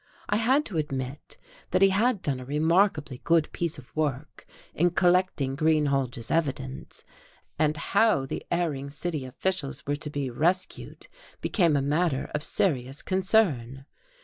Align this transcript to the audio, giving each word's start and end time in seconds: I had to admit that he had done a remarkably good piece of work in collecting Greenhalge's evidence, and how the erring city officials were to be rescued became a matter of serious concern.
I 0.29 0.37
had 0.37 0.65
to 0.65 0.77
admit 0.79 1.37
that 1.69 1.83
he 1.83 1.89
had 1.89 2.23
done 2.23 2.39
a 2.39 2.43
remarkably 2.45 3.19
good 3.23 3.51
piece 3.51 3.77
of 3.77 3.95
work 3.95 4.47
in 4.73 4.89
collecting 4.89 5.55
Greenhalge's 5.55 6.31
evidence, 6.31 7.03
and 7.59 7.77
how 7.77 8.25
the 8.25 8.43
erring 8.49 8.89
city 8.89 9.25
officials 9.25 9.85
were 9.85 9.97
to 9.97 10.09
be 10.09 10.31
rescued 10.31 11.07
became 11.39 11.75
a 11.75 11.83
matter 11.83 12.31
of 12.33 12.41
serious 12.41 13.03
concern. 13.03 13.85